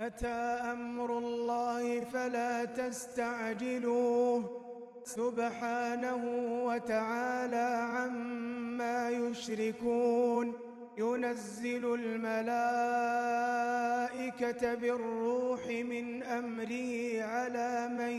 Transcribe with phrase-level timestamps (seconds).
[0.00, 0.28] أتى
[0.72, 4.60] أمر الله فلا تستعجلوه.
[5.04, 6.24] سبحانه
[6.64, 10.52] وتعالى عما يشركون.
[10.98, 12.34] ينزل الملائكة
[14.74, 18.12] بالروح من أمره على من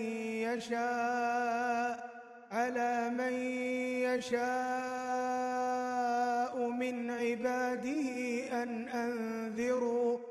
[0.50, 2.11] يشاء
[2.52, 3.34] على من
[4.09, 4.41] يشاء
[6.68, 8.09] من عباده
[8.63, 10.30] أن أنذروا.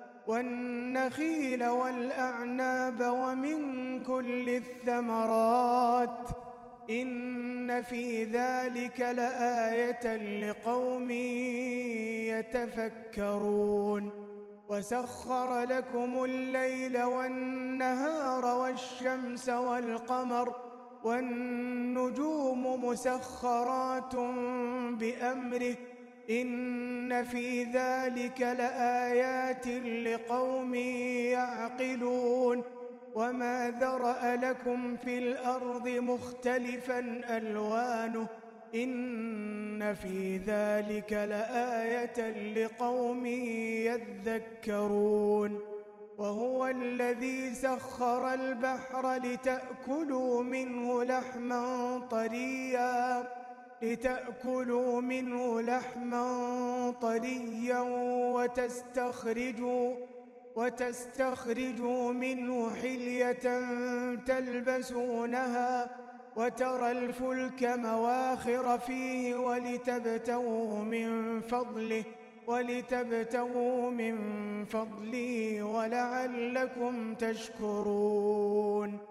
[0.27, 3.59] والنخيل والأعناب ومن
[4.03, 6.29] كل الثمرات
[6.89, 10.15] إن في ذلك لآية
[10.49, 11.11] لقوم
[12.31, 14.11] يتفكرون
[14.69, 20.55] وسخر لكم الليل والنهار والشمس والقمر
[21.03, 24.15] والنجوم مسخرات
[24.99, 25.75] بأمره
[26.31, 29.67] إن في ذلك لآيات
[30.07, 30.75] لقوم
[31.35, 32.63] يعقلون
[33.15, 36.99] وما ذرأ لكم في الأرض مختلفا
[37.37, 38.27] ألوانه
[38.75, 43.25] إن في ذلك لآية لقوم
[43.85, 45.59] يذكرون
[46.17, 53.27] وهو الذي سخر البحر لتأكلوا منه لحما طريا
[53.81, 57.79] لتأكلوا منه لحما طريا
[58.35, 59.95] وتستخرجوا
[60.55, 63.33] وتستخرجوا منه حلية
[64.15, 65.89] تلبسونها
[66.35, 72.03] وترى الفلك مواخر فيه ولتبتغوا من فضله
[72.47, 74.15] ولتبتغوا من
[74.65, 79.10] فضله ولعلكم تشكرون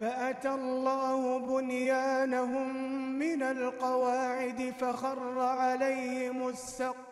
[0.00, 2.74] فأتى الله بنيانهم
[3.18, 7.08] من القواعد فخر عليهم السقف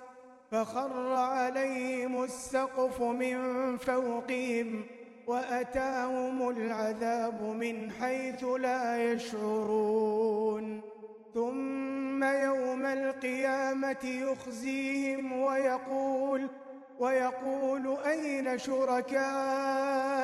[0.51, 3.37] فخر عليهم السقف من
[3.77, 4.85] فوقهم
[5.27, 10.81] وأتاهم العذاب من حيث لا يشعرون.
[11.35, 16.49] ثم يوم القيامة يخزيهم ويقول
[16.99, 18.59] ويقول أين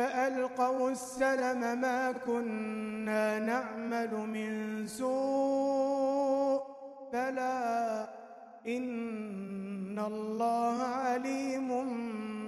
[0.00, 6.62] فألقوا السلم ما كنا نعمل من سوء
[7.12, 8.08] بلى
[8.68, 11.68] إن الله عليم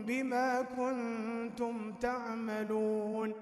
[0.06, 3.34] بما كنتم تعملون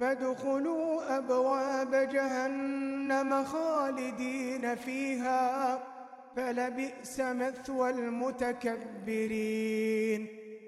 [0.00, 5.78] فادخلوا أبواب جهنم خالدين فيها
[6.36, 9.16] فلبئس مثوى المتكبرين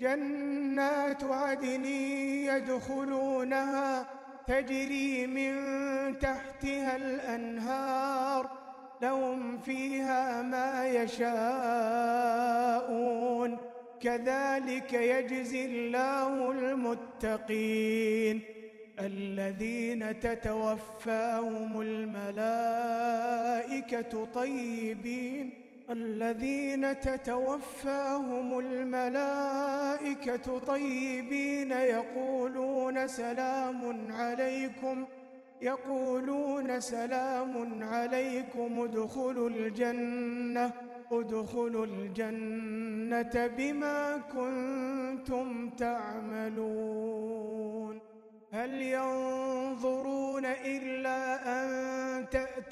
[0.00, 1.84] جنات عدن
[2.44, 4.06] يدخلونها
[4.46, 5.54] تجري من
[6.18, 8.50] تحتها الأنهار
[9.02, 12.14] لهم فيها ما يشاءون
[14.00, 18.40] كذلك يجزي الله المتقين
[19.00, 23.04] الذين تتوفاهم الملائكة
[24.24, 35.04] طيبين الذين تتوفاهم الملائكة طيبين يقولون سلام عليكم
[35.62, 40.72] يقولون سلام عليكم ادخلوا الجنة
[41.12, 47.54] ادخلوا الجنة بما كنتم تعملون.
[48.52, 52.53] هل ينظرون إلا أن تأتي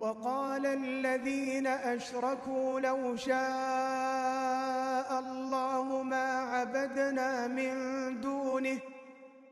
[0.00, 7.74] وقال الذين أشركوا لو شاء الله ما عبدنا من
[8.20, 8.78] دونه.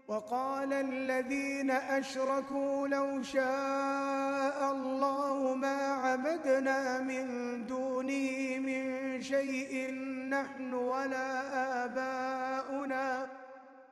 [0.08, 7.26] وقال الذين أشركوا لو شاء الله ما عبدنا من
[7.66, 9.92] دونه من شيء.
[10.30, 13.26] نحن ولا آباؤنا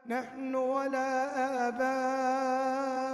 [0.06, 3.13] نحن ولا آباؤنا.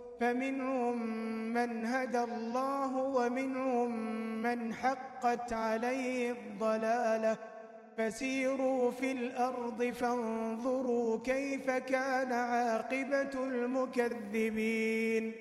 [0.21, 1.05] فمنهم
[1.53, 3.91] من هدى الله ومنهم
[4.41, 7.37] من حقت عليه الضلالة.
[7.97, 15.31] فسيروا في الأرض فانظروا كيف كان عاقبة المكذبين.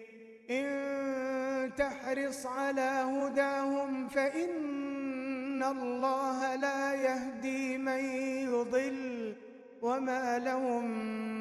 [0.50, 8.04] إن تحرص على هداهم فإن الله لا يهدي من
[8.48, 9.34] يضل.
[9.82, 10.90] وما لهم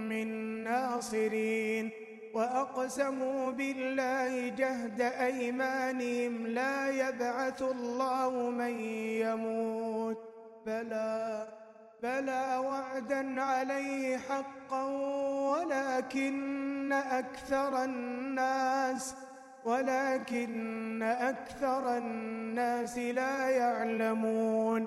[0.10, 0.28] من
[0.64, 2.09] ناصرين.
[2.34, 8.80] وأقسموا بالله جهد أيمانهم لا يبعث الله من
[9.26, 10.18] يموت.
[10.66, 11.48] بلى
[12.04, 14.84] بلى وعدا عليه حقا
[15.52, 19.16] ولكن أكثر الناس
[19.66, 24.86] ولكن أكثر الناس لا يعلمون.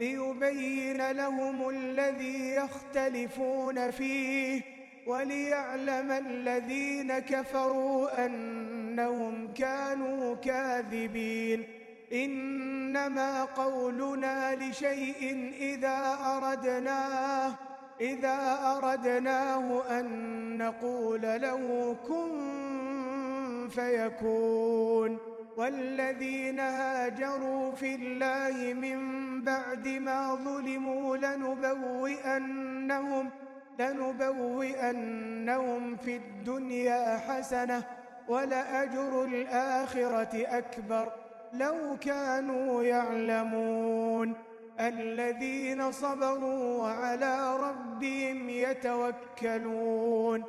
[0.00, 4.73] ليبين لهم الذي يختلفون فيه
[5.06, 11.64] وليعلم الذين كفروا أنهم كانوا كاذبين.
[12.12, 17.54] إنما قولنا لشيء إذا أردناه
[18.00, 25.18] إذا أردناه أن نقول له كن فيكون.
[25.56, 28.98] والذين هاجروا في الله من
[29.42, 33.30] بعد ما ظلموا لنبوئنهم
[33.78, 35.56] لنبوئنهم
[35.96, 37.82] في الدنيا حسنة
[38.28, 41.12] ولأجر الآخرة أكبر
[41.52, 44.34] لو كانوا يعلمون
[44.80, 50.44] الذين صبروا وعلى ربهم يتوكلون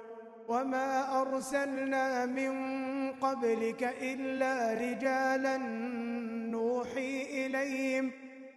[0.47, 2.51] وما أرسلنا من
[3.11, 5.57] قبلك إلا رجالا
[6.51, 8.11] نوحي إليهم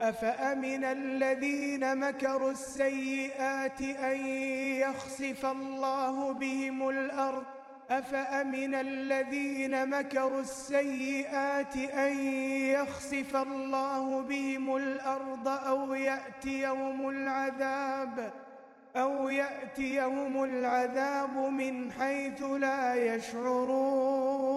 [0.00, 4.26] أفأمن الذين مكروا السيئات أن
[4.76, 7.44] يخسف الله بهم الأرض؟
[7.90, 12.18] أفأمن الذين مكروا السيئات أن
[12.76, 18.32] يخسف الله بهم الأرض أو يأتيهم العذاب؟
[18.96, 24.56] أو يأتيهم العذاب من حيث لا يشعرون.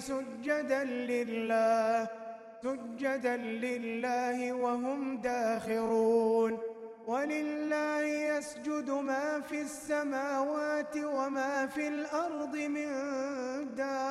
[0.02, 2.08] سجدا لله
[2.64, 6.60] سجدا لله وهم داخرون.
[7.08, 12.90] ولله يسجد ما في السماوات وما في الأرض من
[13.76, 14.08] دابة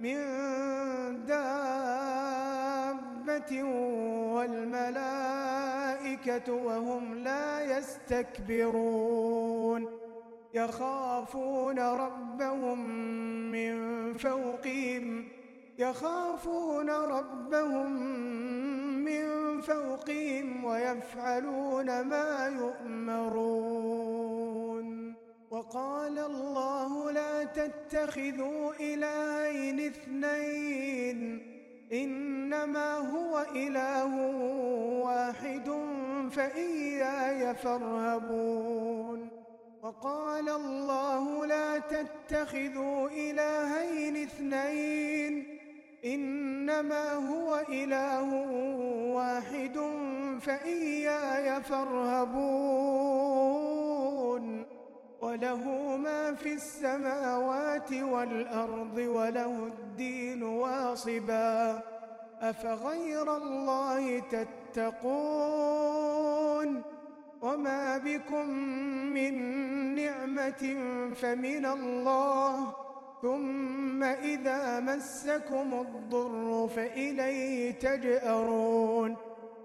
[0.00, 0.16] من
[1.26, 2.42] دابة
[4.34, 5.79] والملائكة
[6.28, 9.86] وهم لا يستكبرون.
[10.54, 12.90] يخافون ربهم
[13.50, 13.74] من
[14.14, 15.28] فوقهم.
[15.78, 17.92] يخافون ربهم
[19.04, 23.60] من فوقهم ويفعلون ما يؤمرون.
[25.50, 31.49] وقال الله لا تتخذوا إلهين اثنين.
[31.92, 34.12] إنما هو إله
[35.04, 35.70] واحد
[36.30, 39.28] فإياي فارهبون.
[39.82, 45.58] وقال الله لا تتخذوا إلهين اثنين
[46.04, 48.34] إنما هو إله
[49.14, 49.78] واحد
[50.40, 53.59] فإياي فارهبون.
[55.22, 61.82] وله ما في السماوات والأرض وله الدين واصبا.
[62.40, 64.18] أفغير الله
[64.74, 65.62] تتقون؟
[67.42, 68.48] وما بكم
[69.14, 69.34] من
[69.94, 70.76] نعمة
[71.14, 72.74] فمن الله.
[73.22, 79.16] ثم إذا مسكم الضر فإليه تجأرون.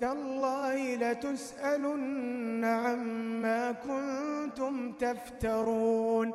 [0.00, 6.32] تالله لتسألن عما كنتم تفترون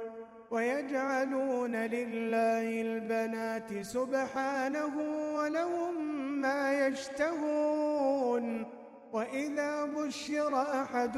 [0.52, 4.96] ويجعلون لله البنات سبحانه
[5.36, 5.94] ولهم
[6.42, 8.66] ما يشتهون
[9.14, 11.18] وإذا بشر أحد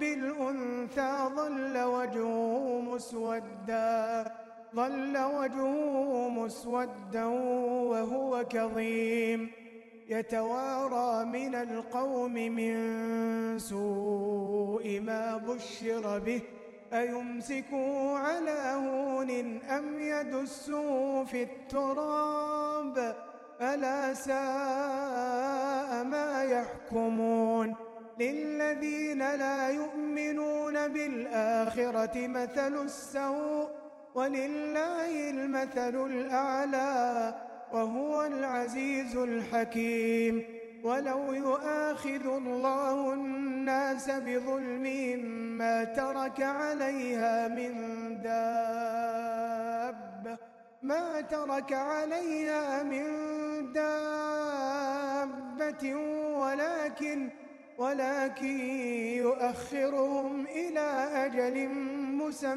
[0.00, 4.24] بالأنثى ظل وجهه مسودا
[4.74, 7.24] ظل وجهه مسودا
[7.90, 9.65] وهو كظيم.
[10.08, 12.74] يتوارى من القوم من
[13.58, 16.42] سوء ما بشر به
[16.92, 23.16] أيمسكوا على هون أم يدسوا في التراب؟
[23.60, 27.74] ألا ساء ما يحكمون؟
[28.20, 33.68] للذين لا يؤمنون بالآخرة مثل السوء
[34.14, 37.34] ولله المثل الأعلى.
[37.72, 40.44] وهو العزيز الحكيم.
[40.84, 45.18] ولو يؤاخذ الله الناس بظلمهم
[45.58, 47.72] ما ترك عليها من
[48.22, 49.46] دابة
[50.82, 53.02] ما ترك عليها من
[53.72, 54.86] دابة.
[56.38, 57.30] ولكن
[57.78, 58.60] ولكن
[59.16, 61.68] يؤخرهم إلى أجل
[62.12, 62.56] مسمى.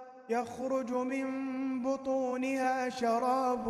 [0.29, 1.25] يخرج من
[1.83, 3.69] بطونها شراب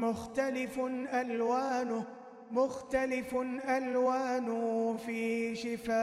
[0.00, 0.80] مختلف
[1.14, 2.04] ألوانه
[2.50, 3.36] مختلف
[3.68, 5.96] ألوانه في شفاء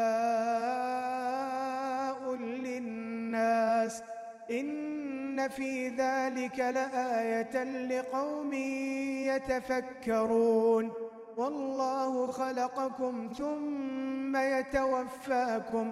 [2.36, 4.03] للناس.
[4.51, 8.53] إن في ذلك لآية لقوم
[9.23, 10.91] يتفكرون.
[11.38, 15.91] والله خلقكم ثم يتوفاكم.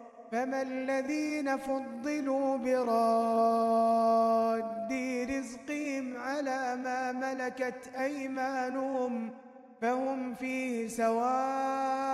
[0.31, 3.91] فما الذين فضلوا براد
[5.29, 9.29] رزقهم على ما ملكت أيمانهم
[9.81, 12.11] فهم فيه سواء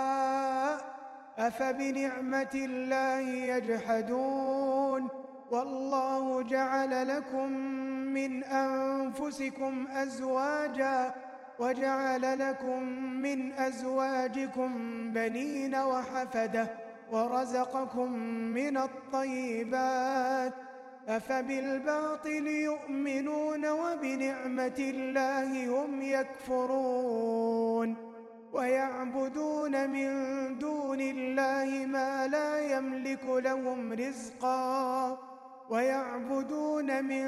[1.38, 5.08] أفبنعمة الله يجحدون
[5.50, 7.52] والله جعل لكم
[8.14, 11.14] من أنفسكم أزواجا
[11.58, 12.82] وجعل لكم
[13.22, 14.72] من أزواجكم
[15.12, 18.12] بنين وحفدة ورزقكم
[18.54, 20.54] من الطيبات
[21.08, 27.96] أفبالباطل يؤمنون وبنعمة الله هم يكفرون
[28.52, 30.08] ويعبدون من
[30.58, 35.18] دون الله ما لا يملك لهم رزقا
[35.70, 37.26] ويعبدون من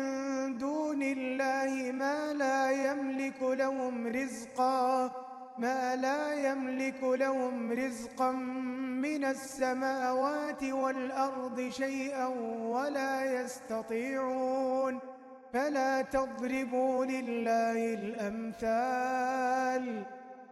[0.58, 5.10] دون الله ما لا يملك لهم رزقا
[5.58, 8.32] ما لا يملك لهم رزقا
[9.02, 12.26] من السماوات والأرض شيئا
[12.60, 14.98] ولا يستطيعون
[15.52, 19.84] فلا تضربوا لله الأمثال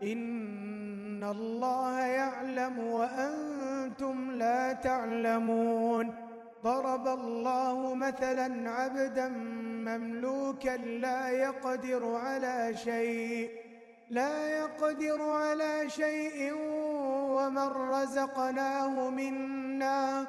[0.03, 6.15] إن الله يعلم وأنتم لا تعلمون
[6.65, 9.29] ضرب الله مثلا عبدا
[9.89, 13.51] مملوكا لا يقدر على شيء
[14.11, 16.55] لا يقدر على شيء
[17.38, 20.27] ومن رزقناه منا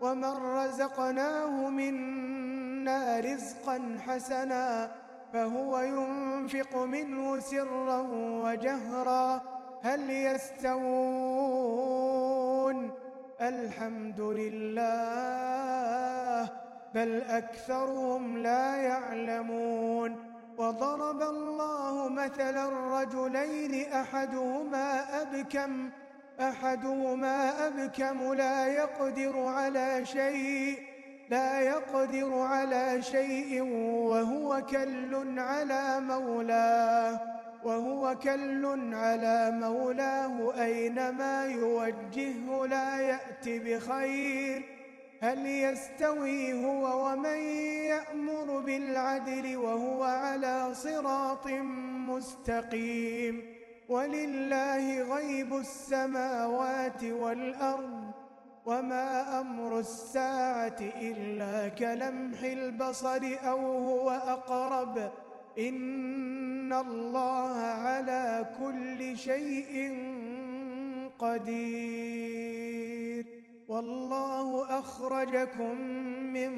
[0.00, 4.90] ومن رزقناه منا رزقا حسنا
[5.32, 8.06] فهو ينفق منه سرا
[8.44, 9.42] وجهرا
[9.82, 10.78] هل يستوون
[13.40, 14.88] الحمد لله
[16.94, 20.16] بل أكثرهم لا يعلمون
[20.58, 22.68] وضرب الله مثلا
[23.00, 25.90] رجلين أحدهما أبكم
[26.40, 30.78] أحدهما أبكم لا يقدر على شيء
[31.30, 37.20] لا يقدر على شيء وهو كل على مولاه
[37.64, 44.64] وهو كل على مولاه أينما يوجهه لا يأتي بخير.
[45.20, 47.38] هل يستوي هو ومن
[47.92, 51.46] يأمر بالعدل وهو على صراط
[52.08, 53.57] مستقيم؟
[53.88, 58.12] ولله غيب السماوات والأرض
[58.66, 65.12] وما أمر الساعة إلا كلمح البصر أو هو أقرب.
[65.58, 69.98] إن الله على كل شيء
[71.18, 73.26] قدير.
[73.68, 75.80] والله أخرجكم
[76.32, 76.52] من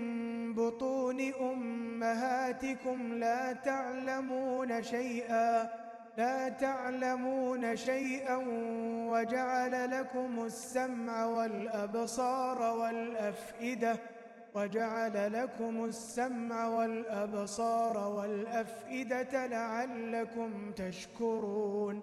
[0.54, 5.89] بطون أمهاتكم لا تعلمون شيئا.
[6.16, 8.36] لا تعلمون شيئا
[9.10, 13.96] وجعل لكم السمع والأبصار والأفئدة
[14.54, 22.02] وجعل لكم السمع والأبصار والأفئدة لعلكم تشكرون.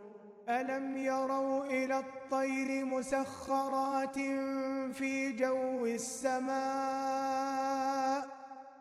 [0.49, 4.19] ألم يروا إلى الطير مسخرات
[4.93, 7.57] في جو السماء؟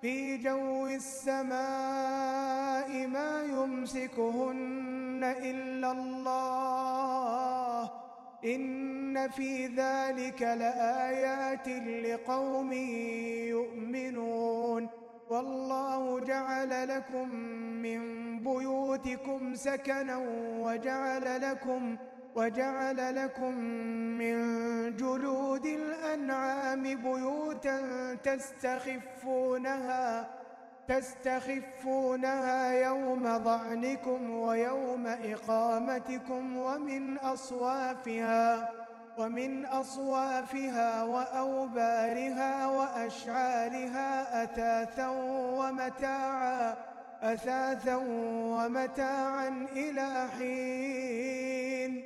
[0.07, 1.57] في جو السماء
[3.07, 7.91] ما يمسكهن إلا الله.
[8.45, 11.69] إن في ذلك لآيات
[12.07, 12.73] لقوم
[13.53, 14.89] يؤمنون.
[15.31, 17.35] والله جعل لكم
[17.83, 18.01] من
[18.39, 20.17] بيوتكم سكنا
[20.61, 21.97] وجعل لكم
[22.37, 23.55] وجعل لكم
[24.19, 24.37] من
[24.97, 27.81] جلود الأنعام بيوتا
[28.25, 30.29] تستخفونها
[30.89, 38.71] تستخفونها يوم ظعنكم ويوم إقامتكم ومن أصوافها
[39.19, 45.09] ومن أصوافها وأوبارها وأشعارها أثاثا
[45.59, 46.75] ومتاعا
[47.23, 47.97] أثاثا
[48.57, 52.06] ومتاعا إلى حين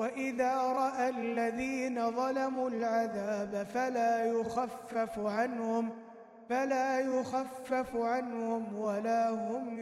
[0.00, 5.90] وإذا رأى الذين ظلموا العذاب فلا يخفف عنهم
[6.48, 9.78] فلا يخفف عنهم ولا هم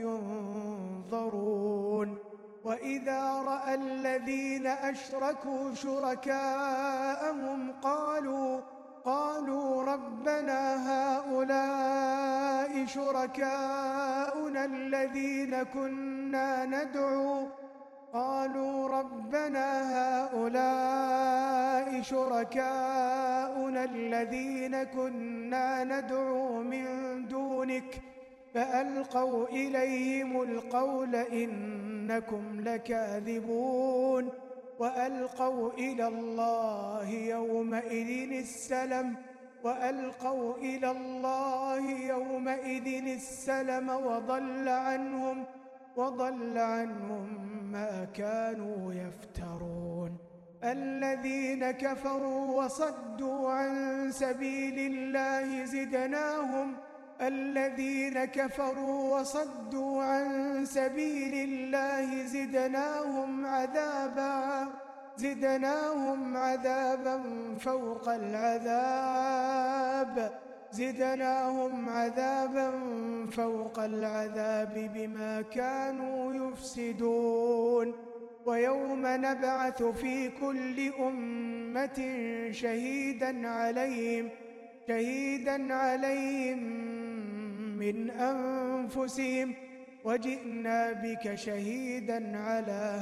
[1.07, 2.19] ينظرون.
[2.65, 8.61] وإذا رأى الذين أشركوا شركاءهم قالوا
[9.05, 10.61] قالوا ربنا
[10.93, 17.47] هؤلاء شركاؤنا الذين كنا ندعو
[18.13, 19.69] قالوا ربنا
[19.99, 26.85] هؤلاء شركاؤنا الذين كنا ندعو من
[27.29, 28.03] دونك
[28.55, 34.29] فألقوا إليهم القول إنكم لكاذبون
[34.79, 39.15] وألقوا إلى الله يومئذ السلم
[39.65, 45.45] وألقوا إلى الله يومئذ السلم وضل عنهم
[45.97, 50.19] وضل عنهم ما كانوا يفترون.
[50.65, 53.73] الذين كفروا وصدوا عن
[54.13, 56.77] سبيل الله زدناهم.
[57.21, 64.69] الذين كفروا وصدوا عن سبيل الله زدناهم عذابا
[65.17, 67.23] زدناهم عذابا
[67.61, 69.69] فوق العذاب.
[70.73, 72.73] زدناهم عذابا
[73.31, 77.93] فوق العذاب بما كانوا يفسدون.
[78.47, 81.99] ويوم نبعث في كل أمة
[82.51, 84.29] شهيدا عليهم
[84.89, 86.59] شهيدا عليهم
[87.79, 89.55] من أنفسهم.
[90.05, 93.01] وجئنا بك شهيدا على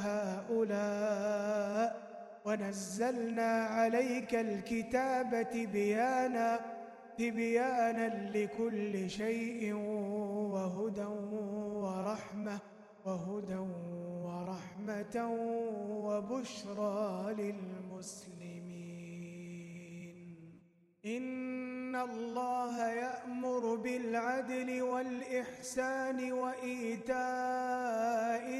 [0.50, 2.06] هؤلاء.
[2.44, 6.75] ونزلنا عليك الكتاب بيانا
[7.18, 9.74] بيانا لكل شيء
[10.52, 11.10] وهدى
[11.82, 12.58] ورحمة
[13.04, 13.60] وهدى
[14.26, 15.16] ورحمة
[16.06, 18.56] وبشرى للمسلمين.
[21.06, 27.16] إن الله يأمر بالعدل والإحسان وإيتاء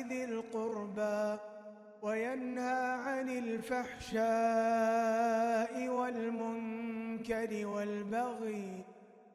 [0.09, 1.38] ذي القربى
[2.03, 5.06] وينهى عن الفحشاء
[7.31, 8.85] والمنكر والبغي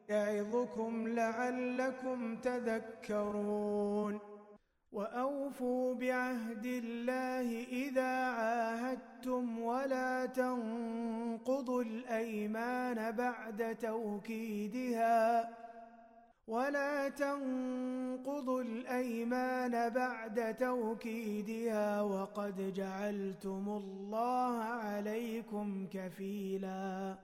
[0.08, 4.18] يعظكم لعلكم تذكرون.
[4.92, 15.50] وأوفوا بعهد الله إذا عاهدتم ولا تنقضوا الأيمان بعد توكيدها
[16.48, 27.16] ولا تنقضوا الأيمان بعد توكيدها وقد جعلتم الله عليكم كفيلا.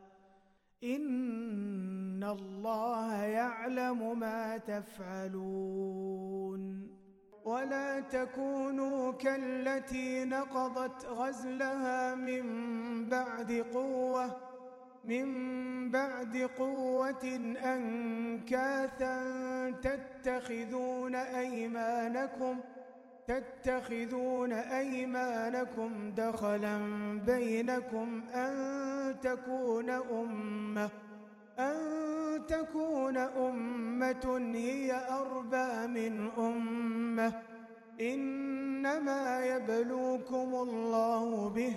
[0.85, 6.09] إن الله يعلم ما تفعلون.
[7.45, 12.45] ولا تكونوا كالتي نقضت غزلها من
[13.09, 14.37] بعد قوة
[15.05, 17.25] من بعد قوة
[17.65, 19.21] أنكاثا
[19.71, 22.61] تتخذون أيمانكم
[23.29, 26.79] تتخذون أيمانكم دخلا
[27.27, 30.91] بينكم أن تكون أمة
[31.59, 31.77] أن
[32.49, 37.43] تكون أمة هي أربى من أمة.
[38.01, 41.75] إنما يبلوكم الله به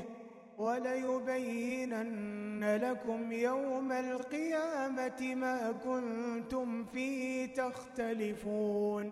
[0.57, 1.99] وليبينن
[2.75, 9.11] لكم يوم القيامة ما كنتم فيه تختلفون.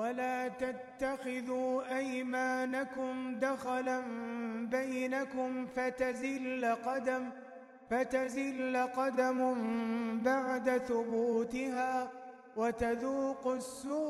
[0.00, 4.00] ولا تتخذوا أيمانكم دخلا
[4.70, 7.30] بينكم فتزل قدم
[7.90, 9.38] فتزل قدم
[10.24, 12.10] بعد ثبوتها
[12.56, 14.00] وتذوقوا السوء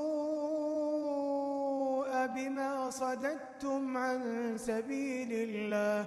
[2.27, 4.21] بما صددتم عن
[4.57, 6.07] سبيل الله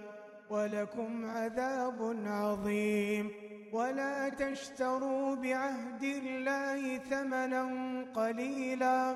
[0.49, 3.31] ولكم عذاب عظيم.
[3.73, 7.63] ولا تشتروا بعهد الله ثمنا
[8.15, 9.15] قليلا.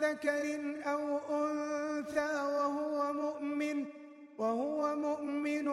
[0.00, 3.84] ذكر أو أنثى وهو مؤمن
[4.38, 5.68] وهو مؤمن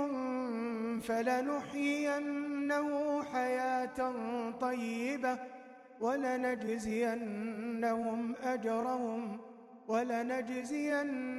[0.99, 2.89] فلنحيينه
[3.23, 4.13] حياة
[4.61, 5.37] طيبة
[6.85, 7.55] ولنجزينهم
[8.43, 9.37] أجرهم
[9.87, 11.29] ولنجزينهم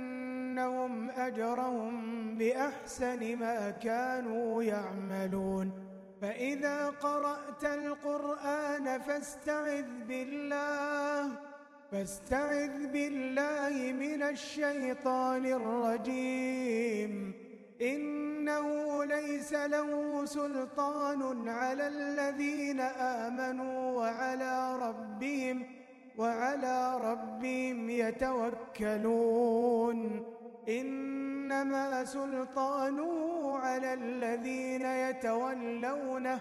[1.11, 1.95] أجرهم
[2.39, 5.73] بأحسن ما كانوا يعملون
[6.23, 11.39] فإذا قرأت القرآن فاستعذ بالله
[11.93, 17.33] فاستعذ بالله من الشيطان الرجيم.
[17.83, 25.67] إنه ليس له سلطان على الذين آمنوا وعلى ربهم
[26.19, 29.99] وعلى ربهم يتوكلون.
[30.69, 36.41] إنما سلطانه على الذين يتولونه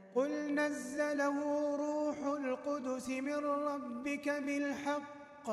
[0.15, 1.37] قل نزله
[1.75, 5.47] روح القدس من ربك بالحق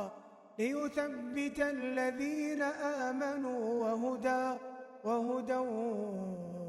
[0.59, 4.59] ليثبت الذين آمنوا وهدى
[5.05, 5.61] وهدى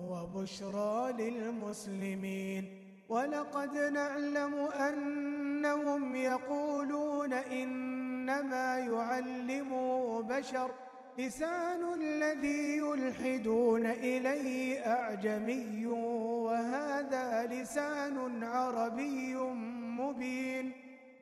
[0.09, 2.79] وبشرى للمسلمين.
[3.09, 10.71] ولقد نعلم أنهم يقولون إنما يعلمه بشر
[11.17, 15.85] لسان الذي يلحدون إليه أعجمي
[16.59, 19.35] وهذا لسان عربي
[19.99, 20.71] مبين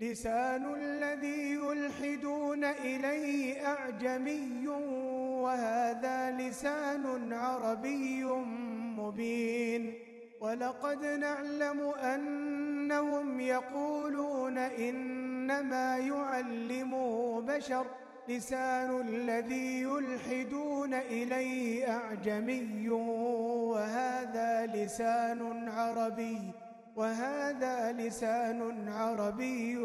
[0.01, 4.67] لسان الذي يلحدون إليه أعجمي
[5.43, 8.23] وهذا لسان عربي
[8.97, 9.93] مبين.
[10.41, 17.85] ولقد نعلم أنهم يقولون إنما يعلمه بشر
[18.29, 20.56] لسان الذي يلحدون
[21.01, 26.39] إليه أعجمي وهذا لسان عربي
[26.95, 29.75] وهذا لسان عربي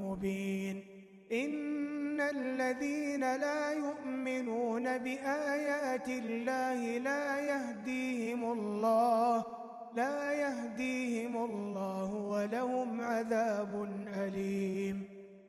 [0.00, 0.82] مبين.
[1.32, 9.44] إن الذين لا يؤمنون بآيات الله لا يهديهم الله
[9.96, 15.09] لا يهديهم الله ولهم عذاب أليم.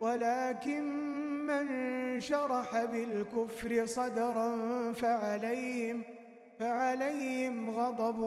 [0.00, 0.84] ولكن
[1.46, 1.66] من
[2.20, 4.56] شرح بالكفر صدرا
[4.92, 6.02] فعليهم
[6.58, 8.18] فعليهم غضب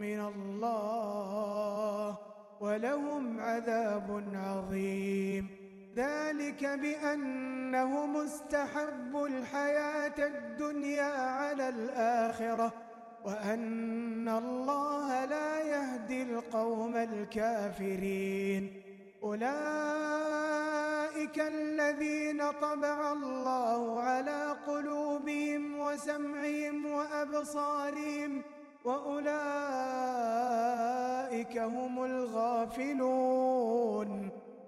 [0.00, 2.18] من الله
[2.60, 5.48] ولهم عذاب عظيم.
[5.96, 12.72] ذلك بأنه مستحب الحياة الدنيا على الآخرة
[13.24, 18.89] وأن الله لا يهدي القوم الكافرين.
[19.22, 19.50] أولئك
[21.40, 28.42] الذين طبع الله على قلوبهم وسمعهم وأبصارهم
[28.84, 29.28] وأولئك
[31.58, 33.10] هم الغافلون.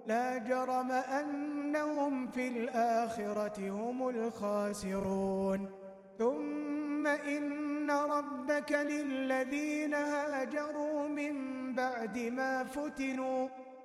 [0.06, 5.70] لا جرم أنهم في الآخرة هم الخاسرون.
[6.18, 11.34] ثم إن ربك للذين هاجروا من
[11.74, 13.48] بعد ما فتنوا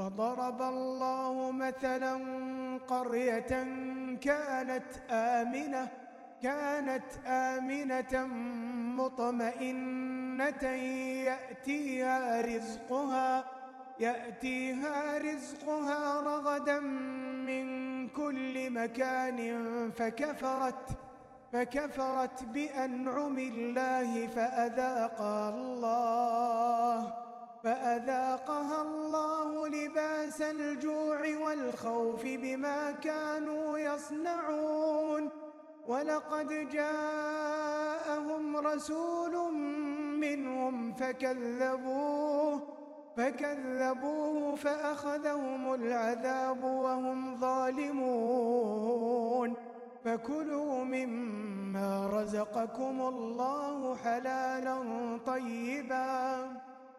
[0.00, 2.14] وضرب الله مثلا
[2.88, 3.52] قرية
[4.20, 5.88] كانت آمنة
[6.42, 8.26] كانت آمنة
[8.96, 10.64] مطمئنة
[11.28, 13.44] يأتيها رزقها
[14.00, 16.80] يأتيها رزقها رغدا
[17.48, 19.38] من كل مكان
[19.90, 20.98] فكفرت
[21.52, 27.29] فكفرت بأنعم الله فأذاقها الله.
[27.64, 35.30] فأذاقها الله لباس الجوع والخوف بما كانوا يصنعون.
[35.88, 39.52] ولقد جاءهم رسول
[40.20, 42.62] منهم فكذبوه
[43.16, 48.90] فكذبوه فأخذهم العذاب وهم ظالمون.
[50.04, 54.78] فكلوا مما رزقكم الله حلالا
[55.26, 56.69] طيبا.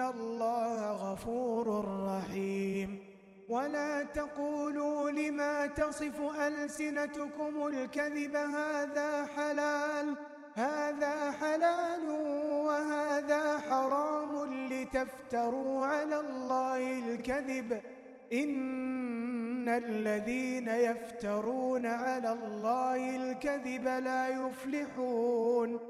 [0.00, 2.98] الله غفور رحيم.
[3.48, 10.16] ولا تقولوا لما تصف ألسنتكم الكذب هذا حلال
[10.54, 12.10] هذا حلال
[12.66, 14.32] وهذا حرام
[14.72, 17.80] لتفتروا على الله الكذب.
[18.32, 25.89] إن الذين يفترون على الله الكذب لا يفلحون.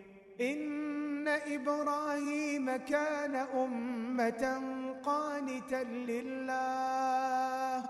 [0.41, 4.61] إن إبراهيم كان أمة
[5.03, 7.83] قانتا لله.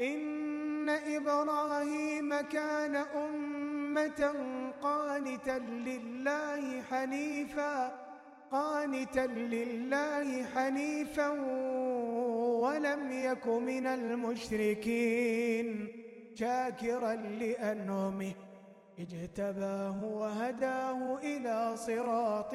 [0.00, 4.34] إن إبراهيم كان أمة
[4.82, 7.92] قانتا لله حنيفا
[8.52, 11.28] قانتا لله حنيفا
[12.60, 15.88] ولم يك من المشركين.
[16.34, 18.45] شاكرا لأنعمه.
[18.98, 22.54] اجتباه وهداه إلى صراط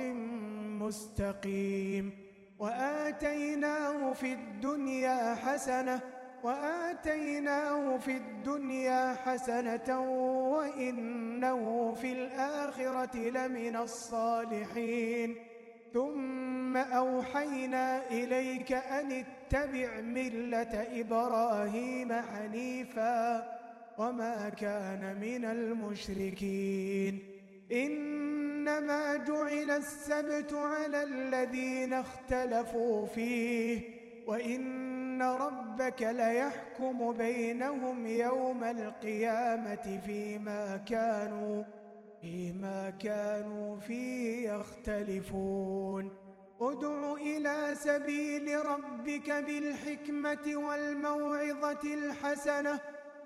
[0.80, 2.12] مستقيم.
[2.60, 6.02] وآتيناه في الدنيا حسنة
[6.44, 10.00] وآتيناه في الدنيا حسنة
[10.54, 15.36] وإنه في الآخرة لمن الصالحين.
[15.94, 23.61] ثم أوحينا إليك أن اتبع ملة إبراهيم حنيفا.
[23.98, 27.20] وما كان من المشركين
[27.72, 33.82] إنما جعل السبت على الذين اختلفوا فيه
[34.28, 41.64] وإن ربك ليحكم بينهم يوم القيامة فيما كانوا
[42.22, 46.12] فيما كانوا فيه يختلفون
[46.62, 52.80] ادع إلى سبيل ربك بالحكمة والموعظة الحسنة